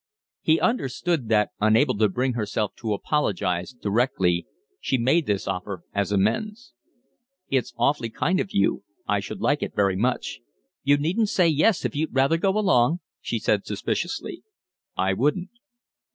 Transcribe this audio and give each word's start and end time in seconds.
He 0.41 0.59
understood 0.59 1.27
that, 1.29 1.51
unable 1.59 1.95
to 1.99 2.09
bring 2.09 2.33
herself 2.33 2.73
to 2.77 2.93
apologise 2.93 3.71
directly, 3.71 4.47
she 4.79 4.97
made 4.97 5.27
this 5.27 5.47
offer 5.47 5.83
as 5.93 6.11
amends. 6.11 6.73
"It's 7.49 7.71
awfully 7.77 8.09
kind 8.09 8.39
of 8.39 8.49
you. 8.51 8.83
I 9.07 9.19
should 9.19 9.41
like 9.41 9.61
it 9.61 9.75
very 9.75 9.95
much." 9.95 10.39
"You 10.81 10.97
needn't 10.97 11.29
say 11.29 11.47
yes 11.47 11.85
if 11.85 11.95
you'd 11.95 12.15
rather 12.15 12.37
go 12.37 12.57
alone," 12.57 13.01
she 13.21 13.37
said 13.37 13.63
suspiciously. 13.67 14.41
"I 14.97 15.13
wouldn't." 15.13 15.51